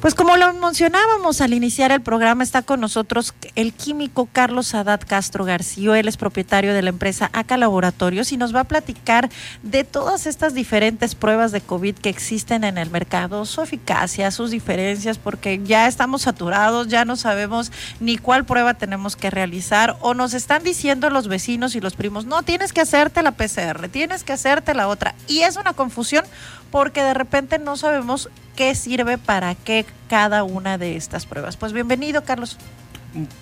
Pues 0.00 0.14
como 0.14 0.36
lo 0.36 0.52
mencionábamos 0.52 1.40
al 1.40 1.52
iniciar 1.52 1.90
el 1.90 2.00
programa, 2.00 2.44
está 2.44 2.62
con 2.62 2.78
nosotros 2.78 3.34
el 3.56 3.72
químico 3.72 4.28
Carlos 4.32 4.68
Sadat 4.68 5.04
Castro 5.04 5.44
García. 5.44 5.98
Él 5.98 6.06
es 6.06 6.16
propietario 6.16 6.72
de 6.72 6.82
la 6.82 6.90
empresa 6.90 7.30
ACA 7.32 7.56
Laboratorios 7.56 8.30
y 8.30 8.36
nos 8.36 8.54
va 8.54 8.60
a 8.60 8.64
platicar 8.64 9.28
de 9.64 9.82
todas 9.82 10.28
estas 10.28 10.54
diferentes 10.54 11.16
pruebas 11.16 11.50
de 11.50 11.62
COVID 11.62 11.96
que 11.96 12.10
existen 12.10 12.62
en 12.62 12.78
el 12.78 12.90
mercado, 12.90 13.44
su 13.44 13.60
eficacia, 13.60 14.30
sus 14.30 14.52
diferencias, 14.52 15.18
porque 15.18 15.60
ya 15.64 15.88
estamos 15.88 16.22
saturados, 16.22 16.86
ya 16.86 17.04
no 17.04 17.16
sabemos 17.16 17.72
ni 17.98 18.18
cuál 18.18 18.44
prueba 18.44 18.74
tenemos 18.74 19.16
que 19.16 19.30
realizar 19.30 19.96
o 20.00 20.14
nos 20.14 20.32
están 20.32 20.62
diciendo 20.62 21.10
los 21.10 21.26
vecinos 21.26 21.74
y 21.74 21.80
los 21.80 21.96
primos, 21.96 22.24
no, 22.24 22.44
tienes 22.44 22.72
que 22.72 22.82
hacerte 22.82 23.24
la 23.24 23.32
PCR, 23.32 23.88
tienes 23.88 24.22
que 24.22 24.32
hacerte 24.32 24.74
la 24.74 24.86
otra. 24.86 25.16
Y 25.26 25.40
es 25.40 25.56
una 25.56 25.72
confusión 25.72 26.24
porque 26.70 27.02
de 27.02 27.14
repente 27.14 27.58
no 27.58 27.76
sabemos 27.76 28.28
qué 28.58 28.74
sirve 28.74 29.18
para 29.18 29.54
qué 29.54 29.86
cada 30.08 30.42
una 30.42 30.78
de 30.78 30.96
estas 30.96 31.26
pruebas. 31.26 31.56
Pues 31.56 31.72
bienvenido, 31.72 32.24
Carlos. 32.24 32.56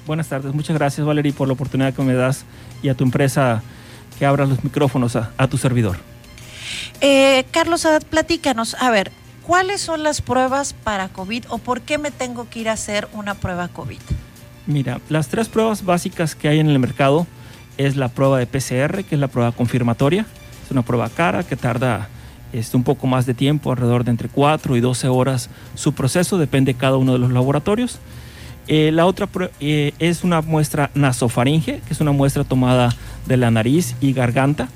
Buenas 0.07 0.29
tardes, 0.29 0.53
muchas 0.53 0.77
gracias 0.77 1.07
Valerie 1.07 1.33
por 1.33 1.49
la 1.49 1.55
oportunidad 1.55 1.95
que 1.95 2.03
me 2.03 2.13
das 2.13 2.45
y 2.83 2.91
a 2.91 2.95
tu 2.95 3.03
empresa 3.03 3.63
que 4.19 4.27
abras 4.27 4.51
los 4.51 4.63
micrófonos 4.63 5.17
a, 5.17 5.49
tu 5.49 5.57
servidor. 5.57 5.97
Eh, 7.01 7.47
Carlos, 7.51 7.89
platícanos, 8.11 8.77
a 8.79 8.91
ver, 8.91 9.11
¿cuáles 9.43 9.81
son 9.81 10.03
las 10.03 10.21
pruebas 10.21 10.75
para 10.75 11.09
COVID 11.09 11.47
o 11.49 11.57
por 11.57 11.81
qué 11.81 11.97
me 11.97 12.11
tengo 12.11 12.51
que 12.51 12.61
ir 12.61 12.69
a 12.69 12.73
hacer 12.73 13.09
una 13.15 13.35
prueba 13.37 13.69
COVID? 13.69 14.01
Mira, 14.67 15.01
las 15.09 15.29
tres 15.29 15.49
pruebas 15.49 15.83
básicas 15.83 16.35
que 16.35 16.49
hay 16.49 16.59
en 16.61 16.69
el 16.69 16.79
mercado 16.79 17.27
es 17.79 17.97
la 17.97 18.09
prueba 18.09 18.39
de 18.39 18.47
PCR, 18.47 19.03
que 19.05 19.15
es 19.15 19.21
la 19.21 19.29
prueba 19.29 19.53
confirmatoria. 19.53 20.27
Es 20.63 20.71
una 20.71 20.83
prueba 20.83 21.09
cara 21.09 21.43
que 21.43 21.57
tarda 21.57 22.11
este, 22.57 22.77
un 22.77 22.85
poco 22.85 23.07
más 23.07 23.27
de 23.27 23.35
tiempo, 23.35 23.71
alrededor 23.71 24.05
de 24.05 24.11
entre 24.11 24.29
4 24.29 24.77
y 24.77 24.81
12 24.81 25.09
horas 25.09 25.51
su 25.75 25.93
proceso, 25.93 26.39
depende 26.39 26.73
de 26.73 26.79
cada 26.79 26.97
uno 26.97 27.13
de 27.13 27.19
los 27.19 27.31
laboratorios. 27.31 27.99
Eh, 28.69 28.91
la 28.93 29.07
otra 29.07 29.29
eh, 29.61 29.93
es 29.99 30.25
una 30.25 30.41
muestra 30.41 30.91
nasofaringe, 30.95 31.81
que 31.87 31.93
es 31.93 32.01
una 32.01 32.13
muestra 32.13 32.45
tomada 32.45 32.95
de 33.27 33.37
la 33.37 33.51
nariz 33.51 33.95
y 34.01 34.13
garganta. 34.13 34.69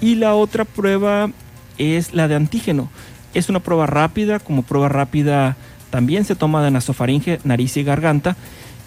Y 0.00 0.14
la 0.14 0.34
otra 0.34 0.64
prueba 0.64 1.30
es 1.76 2.14
la 2.14 2.28
de 2.28 2.36
antígeno. 2.36 2.88
Es 3.34 3.48
una 3.48 3.60
prueba 3.60 3.86
rápida, 3.86 4.38
como 4.38 4.62
prueba 4.62 4.88
rápida 4.88 5.56
también 5.90 6.24
se 6.24 6.36
toma 6.36 6.62
de 6.62 6.70
nasofaringe, 6.70 7.40
nariz 7.44 7.76
y 7.76 7.82
garganta. 7.82 8.36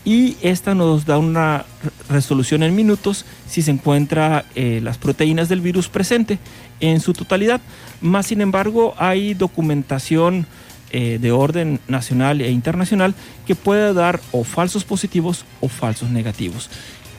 Y 0.03 0.37
esta 0.41 0.73
nos 0.73 1.05
da 1.05 1.19
una 1.19 1.65
resolución 2.09 2.63
en 2.63 2.75
minutos 2.75 3.25
si 3.47 3.61
se 3.61 3.71
encuentra 3.71 4.45
eh, 4.55 4.79
las 4.81 4.97
proteínas 4.97 5.47
del 5.49 5.61
virus 5.61 5.89
presente 5.89 6.39
en 6.81 6.99
su 6.99 7.13
totalidad. 7.13 7.61
Más 8.01 8.27
sin 8.27 8.41
embargo, 8.41 8.93
hay 8.97 9.33
documentación 9.33 10.45
eh, 10.91 11.19
de 11.21 11.31
orden 11.31 11.79
nacional 11.87 12.41
e 12.41 12.51
internacional 12.51 13.15
que 13.47 13.55
puede 13.55 13.93
dar 13.93 14.19
o 14.33 14.43
falsos 14.43 14.83
positivos 14.83 15.45
o 15.61 15.69
falsos 15.69 16.09
negativos. 16.09 16.69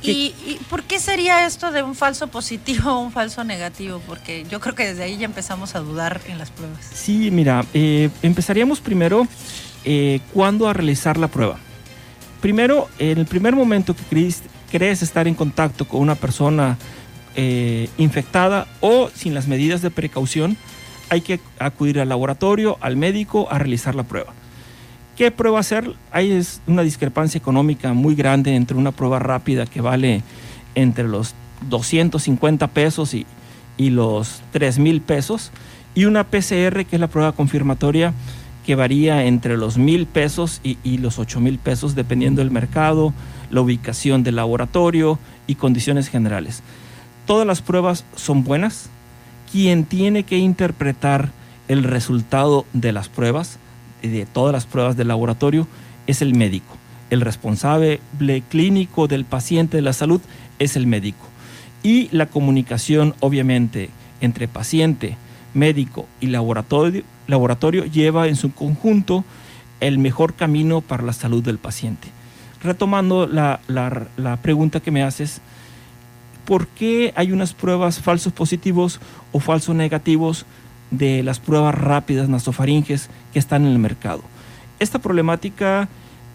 ¿Y, 0.03 0.35
por 0.69 0.83
qué 0.83 0.99
sería 0.99 1.47
esto 1.47 1.71
de 1.71 1.83
un 1.83 1.95
falso 1.95 2.27
positivo 2.27 2.91
o 2.91 2.99
un 3.01 3.13
falso 3.13 3.45
negativo? 3.45 4.03
Porque 4.07 4.45
yo 4.51 4.61
creo 4.61 4.75
que 4.75 4.85
desde 4.85 5.05
ahí 5.05 5.17
ya 5.17 5.25
empezamos 5.25 5.75
a 5.75 5.81
dudar 5.81 6.21
en 6.27 6.39
las 6.39 6.51
pruebas. 6.51 6.85
Sí, 6.93 7.31
mira, 7.31 7.65
eh, 7.73 8.11
empezaríamos 8.23 8.81
primero 8.81 9.27
eh, 9.85 10.21
cuándo 10.33 10.69
a 10.69 10.73
realizar 10.73 11.17
la 11.17 11.29
prueba. 11.29 11.59
Primero, 12.41 12.89
en 12.99 13.19
el 13.19 13.27
primer 13.27 13.55
momento 13.55 13.95
que 13.95 14.03
crees, 14.03 14.43
crees 14.71 15.03
estar 15.03 15.29
en 15.29 15.35
contacto 15.35 15.87
con 15.87 16.01
una 16.01 16.17
persona 16.17 16.77
eh, 17.35 17.89
infectada 17.99 18.67
o 18.81 19.11
sin 19.15 19.35
las 19.35 19.49
medidas 19.49 19.81
de 19.83 19.91
precaución, 19.91 20.57
hay 21.09 21.21
que 21.21 21.41
acudir 21.59 22.01
al 22.01 22.09
laboratorio, 22.09 22.79
al 22.81 22.97
médico, 22.97 23.49
a 23.51 23.59
realizar 23.59 23.95
la 23.95 24.03
prueba. 24.03 24.33
¿Qué 25.17 25.31
prueba 25.31 25.61
hacer? 25.61 25.95
Hay 26.11 26.43
una 26.67 26.83
discrepancia 26.83 27.39
económica 27.39 27.93
muy 27.93 28.15
grande 28.15 28.55
entre 28.55 28.77
una 28.77 28.93
prueba 28.93 29.19
rápida 29.19 29.67
que 29.67 29.81
vale 29.81 30.23
entre 30.75 31.05
los 31.05 31.35
250 31.69 32.67
pesos 32.69 33.15
y, 33.15 33.27
los 33.79 34.43
3 34.53 34.79
mil 34.79 35.01
pesos 35.01 35.51
y 35.95 36.05
una 36.05 36.25
PCR 36.25 36.85
que 36.85 36.97
es 36.97 37.01
la 37.01 37.09
prueba 37.09 37.33
confirmatoria 37.33 38.15
que 38.65 38.77
varía 38.77 39.25
entre 39.25 39.57
los 39.57 39.77
mil 39.77 40.07
pesos 40.07 40.61
y, 40.63 40.79
y 40.85 40.99
los 40.99 41.19
8 41.19 41.41
mil 41.41 41.59
pesos 41.59 41.97
dependiendo 41.97 42.43
del 42.43 42.53
mercado, 42.53 43.13
la 43.51 43.61
ubicación 43.61 44.23
del 44.23 44.37
laboratorio 44.37 45.19
y 45.49 45.57
condiciones 45.57 46.09
generales 46.09 46.63
todas 47.27 47.47
las 47.47 47.63
pruebas 47.63 48.05
son 48.17 48.45
buenas. 48.45 48.89
Quien 49.51 49.85
tiene 49.85 50.23
que 50.23 50.39
interpretar 50.39 51.31
el 51.69 51.85
resultado 51.85 52.67
de 52.73 52.93
las 52.93 53.09
pruebas, 53.09 53.59
de 54.03 54.27
todas 54.27 54.53
las 54.53 54.67
pruebas 54.67 54.97
del 54.97 55.09
laboratorio, 55.09 55.67
es 56.07 56.23
el 56.23 56.35
médico. 56.35 56.77
El 57.11 57.21
responsable 57.21 58.01
clínico 58.49 59.07
del 59.07 59.25
paciente 59.25 59.77
de 59.77 59.83
la 59.83 59.93
salud 59.93 60.21
es 60.59 60.77
el 60.77 60.87
médico. 60.87 61.27
Y 61.83 62.09
la 62.11 62.27
comunicación, 62.27 63.15
obviamente, 63.21 63.91
entre 64.21 64.49
paciente, 64.49 65.17
médico 65.53 66.07
y 66.21 66.29
laboratorio, 66.29 67.03
laboratorio 67.27 67.85
lleva 67.85 68.29
en 68.29 68.37
su 68.37 68.53
conjunto 68.53 69.25
el 69.81 69.99
mejor 69.99 70.35
camino 70.35 70.81
para 70.81 71.03
la 71.03 71.13
salud 71.13 71.43
del 71.43 71.59
paciente. 71.59 72.09
Retomando 72.63 73.27
la, 73.27 73.61
la 73.69 74.37
pregunta 74.37 74.81
que 74.81 74.93
me 74.93 75.03
haces, 75.03 75.41
¿por 76.45 76.67
qué 76.67 77.13
hay 77.17 77.33
unas 77.33 77.53
pruebas 77.53 78.01
falsos 78.01 78.33
positivos 78.33 79.01
o 79.33 79.41
falsos 79.41 79.75
negativos 79.75 80.47
de 80.91 81.23
las 81.23 81.41
pruebas 81.41 81.75
rápidas 81.75 82.29
nasofaringes 82.29 83.09
que 83.33 83.39
están 83.39 83.65
en 83.65 83.73
el 83.73 83.79
mercado? 83.79 84.23
Esta 84.79 84.99
problemática 84.99 85.89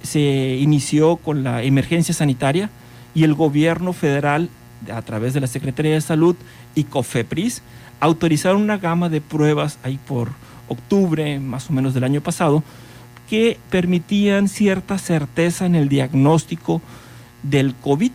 se 0.04 0.58
inició 0.60 1.18
con 1.18 1.44
la 1.44 1.64
emergencia 1.64 2.14
sanitaria 2.14 2.70
y 3.14 3.24
el 3.24 3.34
gobierno 3.34 3.94
federal, 3.94 4.50
a 4.94 5.02
través 5.02 5.34
de 5.34 5.42
la 5.42 5.48
Secretaría 5.48 5.94
de 5.94 6.02
Salud 6.02 6.36
y 6.76 6.84
COFEPRIS, 6.84 7.62
autorizaron 8.00 8.62
una 8.62 8.78
gama 8.78 9.10
de 9.10 9.22
pruebas 9.22 9.80
ahí 9.84 10.00
por 10.08 10.30
octubre 10.68 11.40
más 11.40 11.70
o 11.70 11.74
menos 11.74 11.94
del 11.94 12.04
año 12.04 12.22
pasado 12.22 12.64
que 13.30 13.60
permitían 13.70 14.48
cierta 14.48 14.98
certeza 14.98 15.66
en 15.66 15.76
el 15.76 15.90
diagnóstico 15.90 16.82
del 17.44 17.76
COVID 17.76 18.12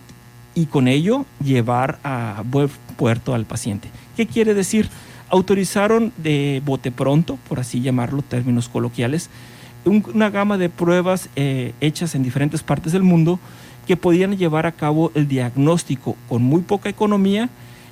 y 0.54 0.66
con 0.66 0.88
ello 0.88 1.24
llevar 1.42 1.98
a 2.04 2.42
buen 2.44 2.68
puerto 2.96 3.34
al 3.34 3.44
paciente. 3.44 3.88
¿Qué 4.16 4.26
quiere 4.26 4.54
decir? 4.54 4.88
Autorizaron 5.28 6.12
de 6.18 6.62
bote 6.64 6.92
pronto, 6.92 7.38
por 7.48 7.58
así 7.60 7.80
llamarlo, 7.80 8.22
términos 8.22 8.68
coloquiales, 8.68 9.30
una 9.84 10.30
gama 10.30 10.58
de 10.58 10.68
pruebas 10.68 11.28
eh, 11.36 11.72
hechas 11.80 12.14
en 12.14 12.22
diferentes 12.22 12.62
partes 12.62 12.92
del 12.92 13.02
mundo 13.02 13.40
que 13.86 13.96
podían 13.96 14.36
llevar 14.36 14.66
a 14.66 14.72
cabo 14.72 15.10
el 15.14 15.26
diagnóstico 15.26 16.16
con 16.28 16.42
muy 16.42 16.62
poca 16.62 16.88
economía 16.88 17.48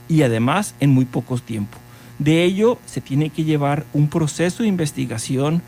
y 0.09 0.22
además 0.22 0.75
en 0.81 0.91
muy 0.91 1.04
poco 1.04 1.38
tiempo. 1.38 1.78
De 2.19 2.44
ello 2.44 2.78
se 2.87 3.00
tiene 3.00 3.31
que 3.31 3.44
llevar 3.44 3.87
un 3.93 4.09
proceso 4.09 4.62
de 4.62 4.69
investigación, 4.69 5.62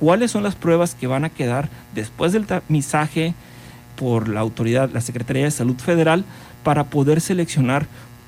cuáles 0.00 0.30
son 0.30 0.42
las 0.42 0.54
pruebas 0.54 0.94
que 0.94 1.06
van 1.06 1.24
a 1.24 1.30
quedar 1.30 1.68
después 1.94 2.32
del 2.32 2.46
tamizaje, 2.46 3.34
por 3.98 4.28
la 4.28 4.40
autoridad, 4.40 4.90
la 4.92 5.00
Secretaría 5.00 5.44
de 5.44 5.50
Salud 5.50 5.76
Federal, 5.76 6.24
para 6.62 6.84
poder 6.84 7.20
seleccionar 7.20 7.86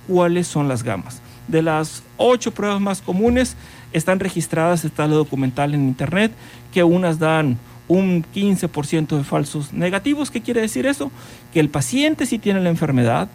cuáles 0.08 0.46
son 0.46 0.68
las 0.68 0.82
gamas. 0.82 1.22
De 1.48 1.62
las 1.62 2.02
ocho 2.16 2.52
pruebas 2.52 2.80
más 2.80 3.00
comunes, 3.00 3.56
están 3.92 4.20
registradas, 4.20 4.84
está 4.84 5.06
lo 5.06 5.16
documental 5.16 5.74
en 5.74 5.88
internet, 5.88 6.32
que 6.72 6.82
unas 6.82 7.18
dan 7.18 7.56
un 7.88 8.24
15% 8.34 9.16
de 9.16 9.24
falsos 9.24 9.72
negativos. 9.72 10.30
¿Qué 10.30 10.40
quiere 10.40 10.60
decir 10.60 10.86
eso? 10.86 11.10
Que 11.52 11.60
el 11.60 11.68
paciente 11.68 12.26
sí 12.26 12.38
tiene 12.38 12.60
la 12.60 12.70
enfermedad, 12.70 13.28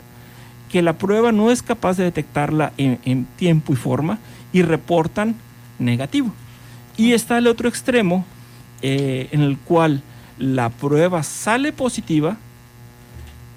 que 0.72 0.82
la 0.82 0.94
prueba 0.94 1.32
no 1.32 1.52
es 1.52 1.62
capaz 1.62 1.98
de 1.98 2.06
detectarla 2.06 2.74
en, 2.78 3.28
tiempo 3.38 3.74
y 3.74 3.76
forma 3.76 4.20
y 4.54 4.62
reportan 4.62 5.36
negativo. 5.80 6.34
Y 6.98 7.14
está 7.14 7.38
el 7.38 7.48
otro 7.48 7.68
extremo 7.68 8.26
eh, 8.82 9.30
en 9.32 9.42
el 9.42 9.58
cual 9.58 10.04
la 10.38 10.70
prueba 10.70 11.24
sale 11.24 11.72
positiva 11.72 12.38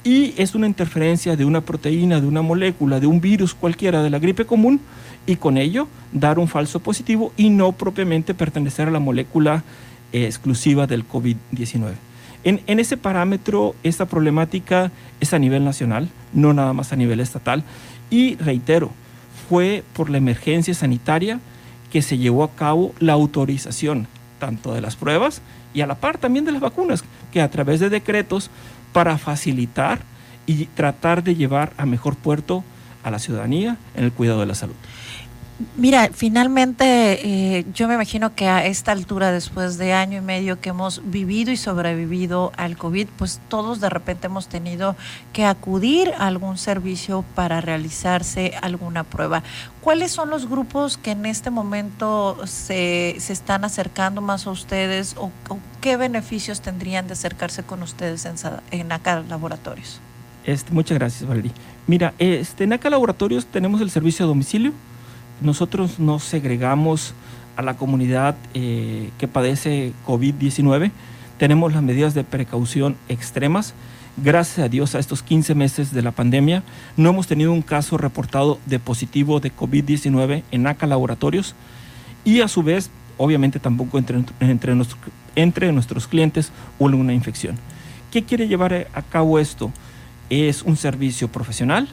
y 0.05 0.35
es 0.37 0.55
una 0.55 0.67
interferencia 0.67 1.37
de 1.37 1.45
una 1.45 1.61
proteína, 1.61 2.21
de 2.21 2.27
una 2.27 2.43
molécula, 2.43 3.01
de 3.01 3.07
un 3.07 3.21
virus 3.21 3.55
cualquiera 3.55 4.03
de 4.03 4.11
la 4.11 4.19
gripe 4.19 4.47
común 4.47 4.81
y 5.27 5.37
con 5.37 5.59
ello 5.59 5.89
dar 6.13 6.39
un 6.39 6.49
falso 6.49 6.81
positivo 6.81 7.33
y 7.37 7.51
no 7.51 7.73
propiamente 7.73 8.33
pertenecer 8.33 8.89
a 8.89 8.93
la 8.93 9.01
molécula 9.01 9.65
eh, 10.13 10.25
exclusiva 10.25 10.87
del 10.87 11.07
COVID-19. 11.07 11.93
En, 12.45 12.61
en, 12.67 12.79
ese 12.79 12.97
parámetro, 12.97 13.75
esta 13.83 14.07
problemática 14.07 14.93
es 15.21 15.35
a 15.35 15.39
nivel 15.39 15.65
nacional, 15.65 16.09
no 16.33 16.55
nada 16.55 16.73
más 16.73 16.93
a 16.93 16.97
nivel 16.97 17.21
estatal. 17.21 17.65
Y 18.11 18.37
reitero, 18.37 18.91
fue 19.49 19.83
por 19.93 20.09
la 20.09 20.19
emergencia 20.19 20.73
sanitaria 20.73 21.41
que 21.91 22.01
se 22.01 22.17
llevó 22.17 22.45
a 22.45 22.53
cabo 22.53 22.95
la 23.01 23.15
autorización 23.15 24.07
tanto 24.39 24.75
de 24.75 24.81
las 24.81 24.97
pruebas 24.97 25.43
y 25.75 25.81
a 25.81 25.87
la 25.87 25.97
par 25.97 26.19
también 26.19 26.45
de 26.45 26.53
las 26.53 26.61
vacunas, 26.61 27.05
que 27.33 27.41
a 27.41 27.51
través 27.51 27.81
de 27.81 27.91
decretos 27.91 28.51
para 28.93 29.19
facilitar 29.19 30.01
y 30.47 30.67
tratar 30.67 31.23
de 31.23 31.35
llevar 31.35 31.73
a 31.77 31.87
mejor 31.87 32.17
puerto 32.17 32.65
a 33.05 33.11
la 33.11 33.19
ciudadanía 33.19 33.77
en 33.95 34.05
el 34.05 34.13
cuidado 34.13 34.41
de 34.41 34.47
la 34.47 34.55
salud. 34.55 34.75
Mira, 35.77 36.11
finalmente 36.13 36.87
eh, 37.59 37.67
yo 37.75 37.89
me 37.89 37.95
imagino 37.95 38.33
que 38.33 38.47
a 38.47 38.65
esta 38.65 38.93
altura, 38.93 39.33
después 39.33 39.77
de 39.77 39.93
año 39.93 40.19
y 40.19 40.21
medio 40.21 40.61
que 40.61 40.69
hemos 40.69 41.03
vivido 41.11 41.51
y 41.51 41.57
sobrevivido 41.57 42.53
al 42.57 42.77
COVID, 42.77 43.09
pues 43.19 43.41
todos 43.49 43.81
de 43.81 43.91
repente 43.91 44.29
hemos 44.29 44.47
tenido 44.47 44.95
que 45.33 45.45
acudir 45.45 46.13
a 46.17 46.29
algún 46.29 46.59
servicio 46.59 47.25
para 47.35 47.61
realizarse 47.61 48.53
alguna 48.63 49.03
prueba. 49.03 49.43
¿Cuáles 49.81 50.13
son 50.13 50.31
los 50.31 50.49
grupos 50.49 50.97
que 50.97 51.11
en 51.11 51.27
este 51.27 51.51
momento 51.51 52.39
se, 52.47 53.17
se 53.19 53.33
están 53.33 53.65
acercando 53.65 54.21
más 54.21 54.47
a 54.47 54.53
ustedes 54.53 55.17
o, 55.19 55.33
qué 55.81 55.97
beneficios 55.97 56.61
tendrían 56.61 57.09
de 57.09 57.15
acercarse 57.15 57.65
con 57.65 57.83
ustedes 57.83 58.27
en, 58.27 58.37
en 58.71 58.93
ACA 58.93 59.25
Laboratorios? 59.29 60.01
Este, 60.45 60.73
muchas 60.73 60.97
gracias, 60.99 61.29
Valerie. 61.29 61.51
Mira, 61.89 62.15
este, 62.19 62.63
en 62.63 62.75
ACA 62.75 62.91
Laboratorios 62.91 63.45
tenemos 63.47 63.81
el 63.81 63.91
servicio 63.91 64.25
a 64.25 64.29
domicilio 64.29 64.73
nosotros 65.41 65.99
no 65.99 66.19
segregamos 66.19 67.15
a 67.57 67.63
la 67.63 67.77
comunidad 67.77 68.37
eh, 68.55 69.11
que 69.19 69.27
padece 69.27 69.93
COVID-19. 70.07 70.93
Tenemos 71.39 71.73
las 71.73 71.83
medidas 71.83 72.15
de 72.15 72.25
precaución 72.25 72.97
extremas. 73.09 73.75
Gracias 74.17 74.65
a 74.65 74.69
Dios 74.69 74.95
a 74.95 75.01
estos 75.01 75.23
15 75.23 75.55
meses 75.55 75.93
de 75.93 76.03
la 76.03 76.11
pandemia 76.11 76.65
no 76.97 77.11
hemos 77.11 77.29
tenido 77.29 77.53
un 77.53 77.63
caso 77.63 77.99
reportado 77.99 78.59
de 78.67 78.79
positivo 78.81 79.39
de 79.39 79.55
COVID-19 79.55 80.43
en 80.51 80.67
ACA 80.67 80.87
Laboratorios 80.87 81.55
y 82.25 82.41
a 82.41 82.49
su 82.49 82.65
vez, 82.65 82.91
obviamente 83.17 83.61
tampoco 83.61 83.99
entre, 83.99 84.25
entre, 85.37 85.73
nuestros 85.73 86.09
clientes 86.09 86.51
hubo 86.81 86.97
una 86.97 87.13
infección. 87.13 87.57
¿Qué 88.11 88.25
quiere 88.25 88.49
llevar 88.49 88.89
a 88.93 89.03
cabo 89.03 89.39
esto? 89.39 89.73
Es 90.31 90.63
un 90.63 90.77
servicio 90.77 91.29
profesional, 91.29 91.89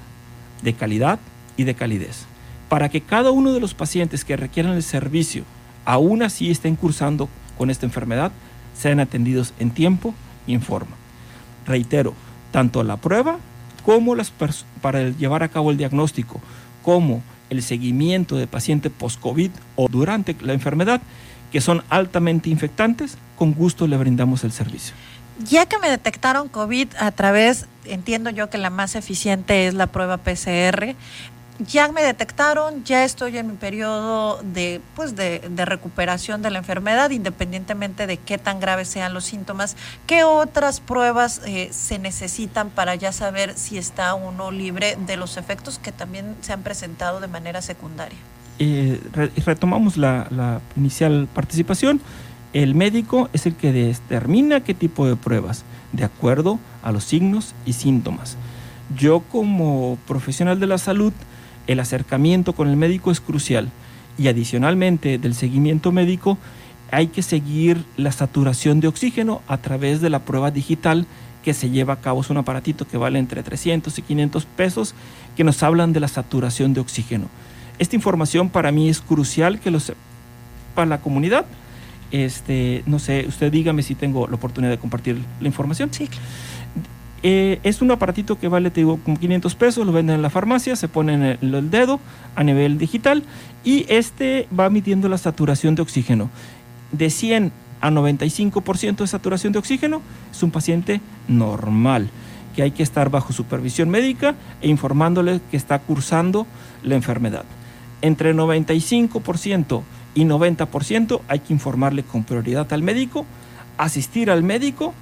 de 0.64 0.74
calidad 0.74 1.20
y 1.58 1.64
de 1.64 1.76
calidez 1.76 2.26
para 2.70 2.90
que 2.90 3.02
cada 3.02 3.32
uno 3.32 3.54
de 3.54 3.60
los 3.60 3.74
pacientes 3.74 4.26
que 4.26 4.38
requieran 4.38 4.74
el 4.74 4.84
servicio, 4.84 5.44
aún 5.86 6.24
así 6.24 6.52
estén 6.52 6.76
cursando 6.76 7.30
con 7.58 7.70
esta 7.70 7.86
enfermedad, 7.86 8.32
sean 8.78 9.00
atendidos 9.00 9.54
en 9.60 9.72
tiempo 9.72 10.14
y 10.48 10.54
en 10.54 10.62
forma. 10.62 10.96
Reitero, 11.66 12.14
tanto 12.52 12.84
la 12.84 12.98
prueba 12.98 13.38
como 13.84 14.16
las 14.16 14.34
para 14.82 15.10
llevar 15.10 15.44
a 15.44 15.50
cabo 15.50 15.72
el 15.72 15.78
diagnóstico, 15.78 16.42
como 16.84 17.22
el 17.50 17.62
seguimiento 17.62 18.36
de 18.36 18.48
paciente 18.48 18.90
post-COVID 18.90 19.52
o 19.76 19.88
durante 19.88 20.36
la 20.42 20.54
enfermedad, 20.54 21.02
que 21.52 21.62
son 21.62 21.84
altamente 21.90 22.50
infectantes, 22.50 23.18
con 23.38 23.54
gusto 23.54 23.88
le 23.88 23.98
brindamos 23.98 24.44
el 24.44 24.52
servicio. 24.52 24.96
Ya 25.40 25.66
que 25.66 25.78
me 25.78 25.90
detectaron 25.90 26.48
COVID 26.48 26.88
a 26.98 27.12
través, 27.12 27.68
entiendo 27.84 28.30
yo 28.30 28.50
que 28.50 28.58
la 28.58 28.70
más 28.70 28.96
eficiente 28.96 29.68
es 29.68 29.74
la 29.74 29.88
prueba 29.88 30.18
PCR, 30.18 30.96
ya 31.60 31.90
me 31.92 32.04
detectaron, 32.04 32.84
ya 32.84 33.06
estoy 33.06 33.38
en 33.38 33.48
mi 33.48 33.54
periodo 33.54 34.42
de, 34.44 34.82
pues 34.96 35.16
de, 35.16 35.42
recuperación 35.66 36.42
de 36.42 36.52
la 36.52 36.60
enfermedad, 36.60 37.12
independientemente 37.12 38.08
de 38.08 38.18
qué 38.18 38.38
tan 38.38 38.60
graves 38.60 38.90
sean 38.90 39.14
los 39.14 39.26
síntomas. 39.26 39.78
¿Qué 40.06 40.24
otras 40.24 40.80
pruebas 40.80 41.42
eh, 41.46 41.70
se 41.72 41.98
necesitan 41.98 42.70
para 42.70 42.96
ya 42.96 43.12
saber 43.12 43.54
si 43.56 43.78
está 43.78 44.14
uno 44.16 44.52
libre 44.52 44.98
de 45.06 45.18
los 45.18 45.38
efectos 45.38 45.80
que 45.80 45.92
también 45.92 46.36
se 46.42 46.54
han 46.54 46.62
presentado 46.62 47.20
de 47.20 47.28
manera 47.28 47.62
secundaria? 47.62 48.18
Eh, 48.60 49.02
retomamos 49.46 49.98
la, 49.98 50.28
la 50.32 50.62
inicial 50.76 51.28
participación. 51.34 52.02
El 52.54 52.76
médico 52.76 53.30
es 53.34 53.46
el 53.46 53.56
que 53.56 53.72
determina 53.72 54.62
qué 54.62 54.74
tipo 54.74 55.08
de 55.08 55.16
pruebas, 55.16 55.64
de 55.92 56.04
acuerdo 56.04 56.60
a 56.84 56.92
los 56.92 57.04
signos 57.06 57.54
y 57.66 57.74
síntomas. 57.74 58.38
Yo 58.98 59.22
como 59.32 59.98
profesional 60.08 60.60
de 60.60 60.68
la 60.68 60.78
salud, 60.78 61.12
el 61.68 61.80
acercamiento 61.80 62.54
con 62.54 62.70
el 62.70 62.78
médico 62.78 63.12
es 63.12 63.20
crucial 63.20 63.70
y 64.18 64.28
adicionalmente 64.28 65.18
del 65.18 65.36
seguimiento 65.36 65.92
médico 65.92 66.38
hay 66.92 67.08
que 67.08 67.24
seguir 67.24 67.84
la 67.98 68.12
saturación 68.12 68.80
de 68.80 68.88
oxígeno 68.88 69.42
a 69.48 69.58
través 69.58 70.02
de 70.02 70.10
la 70.10 70.20
prueba 70.20 70.52
digital 70.52 71.08
que 71.44 71.54
se 71.54 71.70
lleva 71.70 71.94
a 71.94 72.02
cabo. 72.02 72.22
Es 72.22 72.30
un 72.30 72.38
aparatito 72.38 72.88
que 72.88 72.98
vale 72.98 73.20
entre 73.20 73.44
300 73.44 73.98
y 73.98 74.02
500 74.02 74.46
pesos 74.46 74.96
que 75.36 75.44
nos 75.44 75.62
hablan 75.64 75.94
de 75.94 76.00
la 76.00 76.08
saturación 76.08 76.74
de 76.74 76.82
oxígeno. 76.82 77.28
Esta 77.78 77.96
información 77.96 78.50
para 78.50 78.72
mí 78.72 78.90
es 78.90 79.02
crucial 79.02 79.60
que 79.60 79.72
lo 79.72 79.80
sepa 79.80 80.86
la 80.88 81.02
comunidad. 81.02 81.46
Este, 82.12 82.84
no 82.86 83.00
sé, 83.00 83.26
usted 83.28 83.52
dígame 83.52 83.84
si 83.84 83.96
tengo 83.96 84.28
la 84.28 84.36
oportunidad 84.36 84.72
de 84.72 84.78
compartir 84.78 85.20
la 85.42 85.48
información. 85.48 85.90
Sí. 85.92 86.08
Eh, 87.28 87.60
es 87.64 87.82
un 87.82 87.90
aparatito 87.90 88.38
que 88.38 88.48
vale, 88.48 88.70
te 88.70 88.82
digo, 88.82 89.00
como 89.04 89.18
500 89.18 89.56
pesos, 89.56 89.84
lo 89.84 89.92
venden 89.92 90.18
en 90.18 90.22
la 90.22 90.30
farmacia, 90.30 90.76
se 90.76 90.88
pone 90.88 91.16
en 91.16 91.24
el, 91.24 91.72
dedo 91.72 92.00
a 92.36 92.44
nivel 92.44 92.78
digital 92.78 93.24
y 93.64 93.88
este 93.90 94.48
va 94.58 94.70
midiendo 94.70 95.10
la 95.10 95.18
saturación 95.18 95.74
de 95.74 95.82
oxígeno. 95.82 96.30
De 96.92 97.10
100 97.10 97.52
a 97.82 97.90
95% 97.90 98.98
de 98.98 99.08
saturación 99.08 99.54
de 99.54 99.58
oxígeno 99.58 100.04
es 100.32 100.44
un 100.44 100.52
paciente 100.52 101.02
normal, 101.28 102.12
que 102.56 102.62
hay 102.62 102.70
que 102.70 102.84
estar 102.84 103.10
bajo 103.10 103.34
supervisión 103.34 103.90
médica 103.90 104.36
e 104.62 104.70
informándole 104.70 105.42
que 105.50 105.58
está 105.58 105.80
cursando 105.80 106.46
la 106.84 106.94
enfermedad. 106.94 107.46
Entre 108.04 108.36
95% 108.36 109.82
y 110.14 110.26
90% 110.26 111.22
hay 111.28 111.40
que 111.40 111.54
informarle 111.54 112.04
con 112.04 112.24
prioridad 112.24 112.72
al 112.72 112.84
médico, 112.84 113.26
asistir 113.80 114.30
al 114.30 114.44
médico 114.44 114.94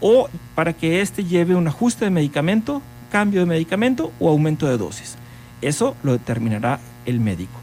o 0.00 0.28
para 0.54 0.72
que 0.72 1.00
éste 1.00 1.24
lleve 1.24 1.54
un 1.54 1.68
ajuste 1.68 2.04
de 2.04 2.10
medicamento, 2.10 2.82
cambio 3.10 3.40
de 3.40 3.46
medicamento 3.46 4.12
o 4.18 4.28
aumento 4.28 4.66
de 4.66 4.78
dosis. 4.78 5.16
Eso 5.62 5.96
lo 6.02 6.12
determinará 6.12 6.80
el 7.06 7.20
médico. 7.20 7.58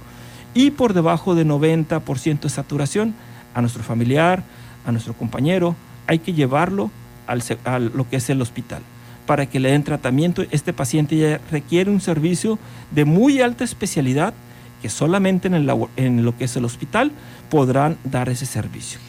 Y 0.54 0.72
por 0.72 0.94
debajo 0.94 1.36
de 1.36 1.46
90% 1.46 2.42
de 2.42 2.50
saturación, 2.50 3.16
a 3.54 3.62
nuestro 3.62 3.84
familiar, 3.84 4.44
a 4.86 4.92
nuestro 4.92 5.14
compañero, 5.14 5.76
hay 6.06 6.20
que 6.20 6.34
llevarlo 6.34 6.92
al, 7.26 7.44
a 7.66 7.80
lo 7.80 8.10
que 8.10 8.18
es 8.18 8.30
el 8.30 8.42
hospital 8.42 8.82
para 9.26 9.46
que 9.46 9.60
le 9.60 9.72
den 9.72 9.84
tratamiento. 9.84 10.44
Este 10.52 10.74
paciente 10.74 11.18
ya 11.18 11.42
requiere 11.52 11.92
un 11.92 12.02
servicio 12.02 12.58
de 12.92 13.06
muy 13.06 13.42
alta 13.42 13.64
especialidad 13.64 14.34
que 14.82 14.90
solamente 14.90 15.48
en, 15.48 15.70
en 15.98 16.26
lo 16.26 16.38
que 16.38 16.46
es 16.46 16.56
el 16.56 16.66
hospital 16.66 17.12
podrán 17.50 17.98
dar 18.04 18.30
ese 18.30 18.46
servicio. 18.46 19.00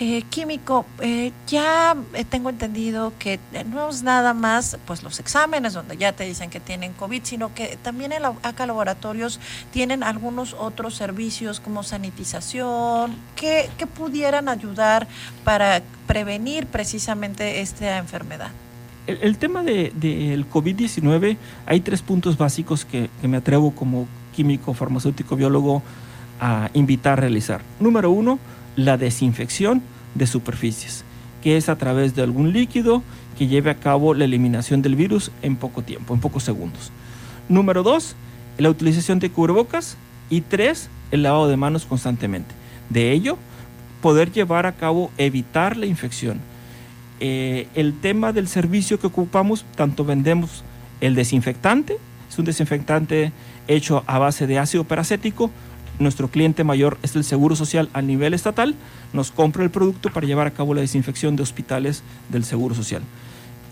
Eh, 0.00 0.22
químico, 0.28 0.84
eh, 1.00 1.30
ya 1.46 1.96
tengo 2.28 2.50
entendido 2.50 3.12
que 3.16 3.38
no 3.70 3.88
es 3.88 4.02
nada 4.02 4.34
más 4.34 4.76
pues 4.86 5.04
los 5.04 5.20
exámenes 5.20 5.72
donde 5.72 5.96
ya 5.96 6.10
te 6.10 6.24
dicen 6.24 6.50
que 6.50 6.58
tienen 6.58 6.92
COVID, 6.94 7.22
sino 7.22 7.54
que 7.54 7.78
también 7.80 8.10
en 8.10 8.24
acá 8.24 8.66
laboratorios 8.66 9.38
tienen 9.72 10.02
algunos 10.02 10.52
otros 10.54 10.96
servicios 10.96 11.60
como 11.60 11.84
sanitización 11.84 13.14
que, 13.36 13.70
pudieran 13.94 14.48
ayudar 14.48 15.06
para 15.44 15.82
prevenir 16.08 16.66
precisamente 16.66 17.60
esta 17.60 17.98
enfermedad. 17.98 18.50
El, 19.06 19.36
tema 19.36 19.62
del 19.62 19.92
de, 19.94 20.44
COVID-19, 20.50 21.36
hay 21.66 21.80
tres 21.80 22.02
puntos 22.02 22.36
básicos 22.36 22.84
que 22.84 23.10
me 23.22 23.36
atrevo 23.36 23.70
como 23.70 24.08
químico, 24.34 24.74
farmacéutico, 24.74 25.36
biólogo 25.36 25.82
a 26.40 26.70
invitar 26.74 27.12
a 27.12 27.16
realizar. 27.16 27.60
Número 27.78 28.10
uno, 28.10 28.38
la 28.76 28.96
desinfección 28.96 29.82
de 30.14 30.26
superficies, 30.26 31.04
que 31.42 31.56
es 31.56 31.68
a 31.68 31.76
través 31.76 32.14
de 32.14 32.22
algún 32.22 32.52
líquido 32.52 33.02
que 33.38 33.46
lleve 33.46 33.70
a 33.70 33.76
cabo 33.76 34.14
la 34.14 34.24
eliminación 34.24 34.82
del 34.82 34.96
virus 34.96 35.30
en 35.42 35.56
poco 35.56 35.82
tiempo, 35.82 36.14
en 36.14 36.20
pocos 36.20 36.42
segundos. 36.42 36.92
Número 37.48 37.82
dos, 37.82 38.16
la 38.58 38.70
utilización 38.70 39.18
de 39.18 39.30
cubrebocas. 39.30 39.96
Y 40.30 40.40
tres, 40.40 40.88
el 41.10 41.22
lavado 41.22 41.48
de 41.48 41.56
manos 41.56 41.84
constantemente. 41.84 42.54
De 42.88 43.12
ello, 43.12 43.36
poder 44.00 44.32
llevar 44.32 44.66
a 44.66 44.72
cabo, 44.72 45.10
evitar 45.18 45.76
la 45.76 45.86
infección. 45.86 46.40
Eh, 47.20 47.68
el 47.74 47.98
tema 48.00 48.32
del 48.32 48.48
servicio 48.48 48.98
que 48.98 49.06
ocupamos, 49.06 49.64
tanto 49.76 50.04
vendemos 50.04 50.64
el 51.00 51.14
desinfectante, 51.14 51.98
es 52.28 52.38
un 52.38 52.46
desinfectante 52.46 53.32
hecho 53.68 54.02
a 54.06 54.18
base 54.18 54.46
de 54.46 54.58
ácido 54.58 54.84
peracético, 54.84 55.50
nuestro 55.98 56.28
cliente 56.28 56.64
mayor 56.64 56.98
es 57.02 57.16
el 57.16 57.24
Seguro 57.24 57.56
Social 57.56 57.88
a 57.92 58.02
nivel 58.02 58.34
estatal, 58.34 58.74
nos 59.12 59.30
compra 59.30 59.62
el 59.62 59.70
producto 59.70 60.10
para 60.10 60.26
llevar 60.26 60.46
a 60.46 60.52
cabo 60.52 60.74
la 60.74 60.80
desinfección 60.80 61.36
de 61.36 61.42
hospitales 61.42 62.02
del 62.28 62.44
Seguro 62.44 62.74
Social. 62.74 63.02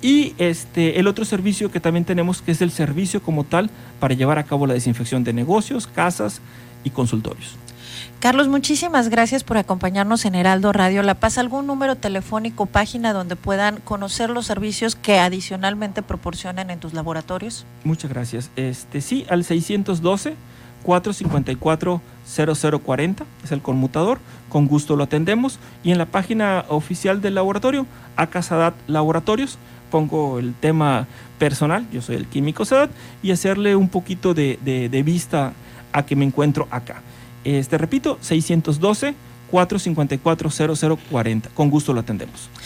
Y 0.02 0.34
este, 0.38 0.98
el 0.98 1.06
otro 1.06 1.24
servicio 1.24 1.70
que 1.70 1.78
también 1.78 2.04
tenemos, 2.04 2.42
que 2.42 2.50
es 2.50 2.60
el 2.60 2.72
servicio 2.72 3.22
como 3.22 3.44
tal 3.44 3.70
para 4.00 4.14
llevar 4.14 4.38
a 4.38 4.44
cabo 4.44 4.66
la 4.66 4.74
desinfección 4.74 5.22
de 5.22 5.32
negocios, 5.32 5.86
casas 5.86 6.40
y 6.82 6.90
consultorios. 6.90 7.56
Carlos, 8.18 8.46
muchísimas 8.46 9.08
gracias 9.08 9.42
por 9.42 9.56
acompañarnos 9.56 10.24
en 10.24 10.36
Heraldo 10.36 10.72
Radio 10.72 11.02
La 11.02 11.14
Paz. 11.14 11.38
¿Algún 11.38 11.66
número 11.66 11.96
telefónico, 11.96 12.66
página 12.66 13.12
donde 13.12 13.34
puedan 13.34 13.78
conocer 13.78 14.30
los 14.30 14.46
servicios 14.46 14.94
que 14.94 15.18
adicionalmente 15.18 16.02
proporcionan 16.02 16.70
en 16.70 16.78
tus 16.78 16.94
laboratorios? 16.94 17.66
Muchas 17.82 18.10
gracias. 18.10 18.50
Este, 18.54 19.00
sí, 19.00 19.26
al 19.28 19.42
612 19.44 20.36
454-0040, 20.82 23.24
es 23.44 23.52
el 23.52 23.62
conmutador, 23.62 24.18
con 24.48 24.66
gusto 24.66 24.96
lo 24.96 25.04
atendemos. 25.04 25.58
Y 25.82 25.92
en 25.92 25.98
la 25.98 26.06
página 26.06 26.64
oficial 26.68 27.20
del 27.20 27.34
laboratorio, 27.34 27.86
Acasadat 28.16 28.74
Laboratorios, 28.86 29.58
pongo 29.90 30.38
el 30.38 30.54
tema 30.54 31.06
personal, 31.38 31.86
yo 31.92 32.00
soy 32.02 32.16
el 32.16 32.26
químico 32.26 32.64
SADAT, 32.64 32.90
y 33.22 33.30
hacerle 33.30 33.76
un 33.76 33.88
poquito 33.88 34.34
de, 34.34 35.02
vista 35.04 35.52
a 35.92 36.04
que 36.04 36.16
me 36.16 36.24
encuentro 36.24 36.66
acá. 36.70 37.02
Este, 37.44 37.78
repito, 37.78 38.18
612 38.20 39.14
454 39.50 40.50
0040. 40.96 41.50
Con 41.50 41.68
gusto 41.68 41.92
lo 41.92 42.00
atendemos. 42.00 42.48